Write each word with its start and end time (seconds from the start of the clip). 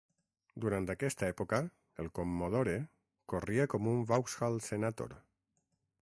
Durant 0.63 0.87
aquesta 0.93 1.27
època, 1.33 1.59
el 2.03 2.09
Commodore 2.19 2.73
corria 3.33 3.67
com 3.75 3.89
un 3.91 4.01
Vauxhall 4.13 4.57
Senator. 4.69 5.13